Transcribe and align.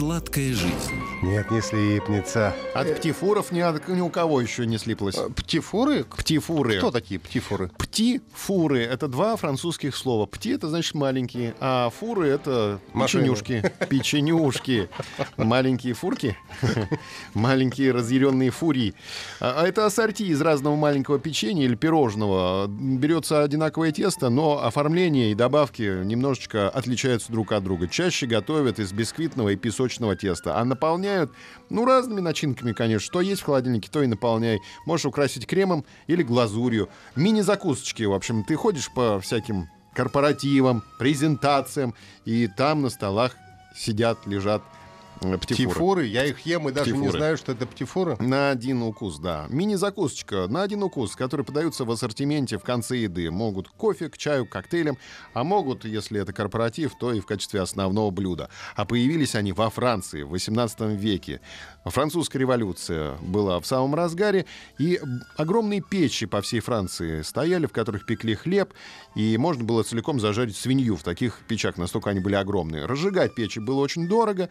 Сладкая 0.00 0.54
жизнь. 0.54 0.94
Нет, 1.20 1.50
не 1.50 1.60
слипнется. 1.60 2.54
От 2.74 2.96
птифуров 2.96 3.52
ни, 3.52 3.60
от- 3.60 3.86
ни 3.86 4.00
у 4.00 4.08
кого 4.08 4.40
еще 4.40 4.64
не 4.64 4.78
слиплось. 4.78 5.16
Птифуры? 5.36 6.04
Птифуры. 6.04 6.78
Кто 6.78 6.90
такие 6.90 7.20
птифуры? 7.20 7.68
Пти-фуры— 7.68 7.70
это 8.08 9.06
два 9.06 9.36
французских 9.36 9.94
слова. 9.94 10.26
Пти— 10.26 10.50
это 10.54 10.68
значит 10.68 10.94
маленькие, 10.94 11.54
а 11.60 11.90
фуры— 11.90 12.28
это 12.28 12.80
Машины. 12.92 13.22
печенюшки. 13.22 13.72
Печенюшки. 13.88 14.88
Маленькие 15.36 15.94
фурки. 15.94 16.36
Маленькие 17.34 17.92
разъяренные 17.92 18.50
фурии. 18.50 18.94
А 19.38 19.60
а 19.60 19.66
это 19.66 19.84
ассорти 19.84 20.22
из 20.22 20.40
разного 20.40 20.74
маленького 20.74 21.18
печенья 21.18 21.64
или 21.66 21.74
пирожного. 21.74 22.66
Берется 22.66 23.42
одинаковое 23.42 23.92
тесто, 23.92 24.30
но 24.30 24.64
оформление 24.64 25.32
и 25.32 25.34
добавки 25.34 26.02
немножечко 26.02 26.70
отличаются 26.70 27.30
друг 27.30 27.52
от 27.52 27.62
друга. 27.62 27.86
Чаще 27.86 28.26
готовят 28.26 28.78
из 28.78 28.92
бисквитного 28.92 29.50
и 29.50 29.56
песочного 29.56 30.16
теста, 30.16 30.58
а 30.58 30.64
наполняют, 30.64 31.30
ну, 31.68 31.84
разными 31.84 32.20
начинками, 32.20 32.72
конечно. 32.72 33.04
Что 33.04 33.20
есть 33.20 33.42
в 33.42 33.44
холодильнике, 33.44 33.90
то 33.92 34.02
и 34.02 34.06
наполняй. 34.06 34.60
Можешь 34.86 35.06
украсить 35.06 35.46
кремом 35.46 35.84
или 36.06 36.22
глазурью. 36.22 36.88
Мини-закусочки, 37.90 38.02
в 38.04 38.12
общем. 38.12 38.44
Ты 38.44 38.56
ходишь 38.56 38.90
по 38.90 39.20
всяким 39.20 39.68
корпоративам, 39.94 40.82
презентациям, 40.98 41.94
и 42.24 42.48
там 42.48 42.82
на 42.82 42.90
столах 42.90 43.36
сидят, 43.76 44.26
лежат 44.26 44.62
э, 45.20 45.36
птифуры. 45.38 45.70
Птифуры? 45.70 46.06
Я 46.06 46.24
их 46.24 46.40
ем 46.46 46.68
и 46.68 46.72
даже 46.72 46.90
не 46.92 46.98
Птифуры. 46.98 47.18
знаю, 47.18 47.36
что 47.36 47.52
это 47.52 47.66
птифуры. 47.66 48.16
На 48.20 48.50
один 48.50 48.82
укус, 48.82 49.18
да. 49.18 49.46
Мини-закусочка 49.48 50.46
на 50.48 50.62
один 50.62 50.82
укус, 50.82 51.16
которые 51.16 51.44
подаются 51.44 51.84
в 51.84 51.90
ассортименте 51.90 52.58
в 52.58 52.62
конце 52.62 52.96
еды. 52.98 53.30
Могут 53.30 53.68
кофе, 53.68 54.08
к 54.08 54.18
чаю, 54.18 54.46
к 54.46 54.50
коктейлям, 54.50 54.98
а 55.34 55.44
могут, 55.44 55.84
если 55.84 56.20
это 56.20 56.32
корпоратив, 56.32 56.92
то 56.98 57.12
и 57.12 57.20
в 57.20 57.26
качестве 57.26 57.60
основного 57.60 58.10
блюда. 58.10 58.48
А 58.76 58.84
появились 58.84 59.34
они 59.34 59.52
во 59.52 59.70
Франции 59.70 60.22
в 60.22 60.30
18 60.30 60.80
веке. 60.98 61.40
Французская 61.84 62.38
революция 62.38 63.16
была 63.22 63.58
в 63.60 63.66
самом 63.66 63.94
разгаре, 63.94 64.46
и 64.78 65.00
огромные 65.36 65.80
печи 65.80 66.26
по 66.26 66.42
всей 66.42 66.60
Франции 66.60 67.22
стояли, 67.22 67.66
в 67.66 67.72
которых 67.72 68.04
пекли 68.06 68.34
хлеб, 68.34 68.74
и 69.14 69.36
можно 69.38 69.64
было 69.64 69.82
целиком 69.82 70.20
зажарить 70.20 70.56
свинью 70.56 70.96
в 70.96 71.02
таких 71.02 71.38
печах, 71.48 71.78
настолько 71.78 72.10
они 72.10 72.20
были 72.20 72.34
огромные. 72.34 72.84
Разжигать 72.86 73.34
печи 73.34 73.58
было 73.60 73.80
очень 73.80 74.08
дорого, 74.08 74.50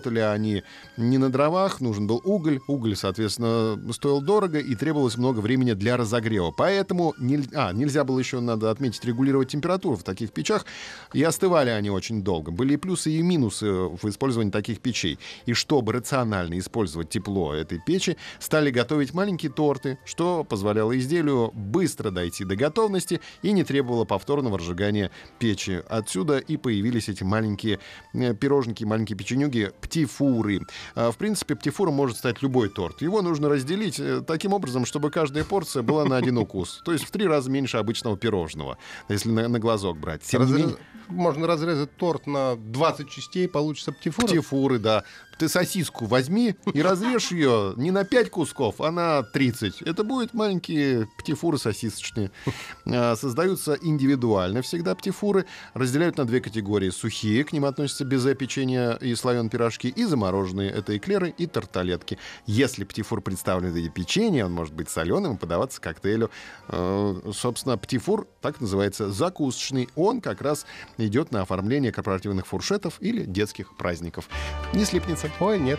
работали 0.00 0.20
они 0.20 0.62
не 0.96 1.18
на 1.18 1.30
дровах, 1.30 1.80
нужен 1.80 2.06
был 2.06 2.20
уголь, 2.24 2.60
уголь, 2.66 2.96
соответственно, 2.96 3.78
стоил 3.92 4.20
дорого 4.20 4.58
и 4.58 4.74
требовалось 4.74 5.16
много 5.16 5.40
времени 5.40 5.74
для 5.74 5.96
разогрева. 5.96 6.52
Поэтому 6.56 7.14
нель- 7.18 7.54
а, 7.54 7.72
нельзя 7.72 8.04
было 8.04 8.18
еще, 8.18 8.40
надо 8.40 8.70
отметить, 8.70 9.04
регулировать 9.04 9.48
температуру 9.48 9.96
в 9.96 10.02
таких 10.02 10.32
печах, 10.32 10.64
и 11.12 11.22
остывали 11.22 11.70
они 11.70 11.90
очень 11.90 12.22
долго. 12.22 12.50
Были 12.50 12.74
и 12.74 12.76
плюсы, 12.76 13.10
и 13.10 13.22
минусы 13.22 13.70
в 13.70 14.08
использовании 14.08 14.50
таких 14.50 14.80
печей. 14.80 15.18
И 15.46 15.52
чтобы 15.52 15.92
рационально 15.92 16.58
использовать 16.58 17.10
тепло 17.10 17.52
этой 17.54 17.78
печи, 17.78 18.16
стали 18.38 18.70
готовить 18.70 19.12
маленькие 19.12 19.52
торты, 19.52 19.98
что 20.06 20.44
позволяло 20.44 20.96
изделию 20.98 21.50
быстро 21.52 22.10
дойти 22.10 22.44
до 22.44 22.56
готовности 22.56 23.20
и 23.42 23.52
не 23.52 23.64
требовало 23.64 24.04
повторного 24.04 24.58
разжигания 24.58 25.10
печи. 25.38 25.82
Отсюда 25.88 26.38
и 26.38 26.56
появились 26.56 27.08
эти 27.08 27.22
маленькие 27.22 27.78
э, 28.14 28.34
пирожники, 28.34 28.84
маленькие 28.84 29.16
печенюги, 29.18 29.72
птифуры. 29.90 30.60
А, 30.94 31.10
В 31.10 31.16
принципе, 31.16 31.54
птифура 31.56 31.90
может 31.90 32.16
стать 32.16 32.42
любой 32.42 32.68
торт. 32.68 33.02
Его 33.02 33.22
нужно 33.22 33.48
разделить 33.48 33.98
э, 33.98 34.22
таким 34.26 34.52
образом, 34.52 34.86
чтобы 34.86 35.10
каждая 35.10 35.44
порция 35.44 35.82
была 35.82 36.04
на 36.04 36.16
один 36.16 36.38
укус. 36.38 36.80
То 36.84 36.92
есть 36.92 37.04
в 37.04 37.10
три 37.10 37.26
раза 37.26 37.50
меньше 37.50 37.76
обычного 37.76 38.16
пирожного, 38.16 38.78
если 39.08 39.30
на, 39.30 39.48
на 39.48 39.58
глазок 39.58 39.98
брать. 39.98 40.22
Разрез- 40.32 40.58
менее- 40.58 40.76
Можно 41.08 41.46
разрезать 41.48 41.94
торт 41.96 42.26
на 42.26 42.54
20 42.56 43.10
частей, 43.10 43.48
получится 43.48 43.92
птифура. 43.92 44.26
Птифуры, 44.28 44.78
да. 44.78 45.02
Ты 45.40 45.48
сосиску 45.48 46.04
возьми 46.04 46.54
и 46.74 46.82
разрежь 46.82 47.30
ее 47.30 47.72
не 47.76 47.90
на 47.90 48.04
5 48.04 48.28
кусков, 48.28 48.78
а 48.82 48.90
на 48.90 49.22
30. 49.22 49.80
Это 49.80 50.04
будут 50.04 50.34
маленькие 50.34 51.08
птифуры 51.18 51.56
сосисочные. 51.56 52.30
А, 52.92 53.14
Создаются 53.14 53.78
индивидуально 53.80 54.62
всегда 54.62 54.94
птифуры. 54.94 55.46
Разделяют 55.74 56.18
на 56.18 56.24
две 56.24 56.40
категории. 56.40 56.90
Сухие, 56.90 57.44
к 57.44 57.52
ним 57.52 57.64
относятся 57.64 58.04
безе 58.04 58.34
печенье 58.34 58.98
и 59.00 59.14
слоеные 59.14 59.48
пирожки, 59.48 59.88
и 59.88 60.04
замороженные. 60.04 60.70
Это 60.70 60.96
эклеры 60.96 61.30
и 61.30 61.46
тарталетки. 61.46 62.18
Если 62.46 62.84
птифур 62.84 63.22
представлен 63.22 63.70
в 63.70 63.76
виде 63.76 63.88
печенья, 63.88 64.44
он 64.46 64.52
может 64.52 64.74
быть 64.74 64.90
соленым 64.90 65.36
и 65.36 65.38
подаваться 65.38 65.80
коктейлю. 65.80 66.30
Э, 66.68 67.14
Собственно, 67.32 67.78
птифур 67.78 68.26
так 68.40 68.60
называется 68.60 69.10
закусочный. 69.10 69.88
Он 69.94 70.20
как 70.20 70.42
раз 70.42 70.66
идет 70.98 71.30
на 71.30 71.42
оформление 71.42 71.92
корпоративных 71.92 72.46
фуршетов 72.46 72.96
или 73.00 73.24
детских 73.24 73.76
праздников. 73.76 74.28
Не 74.74 74.84
слипнется. 74.84 75.29
Ой, 75.38 75.58
нет. 75.58 75.78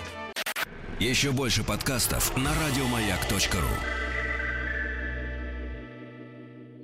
Еще 1.00 1.32
больше 1.32 1.64
подкастов 1.64 2.36
на 2.38 2.52
радиомаяк.ру. 2.54 4.11